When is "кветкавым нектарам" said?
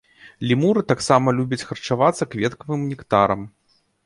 2.33-3.41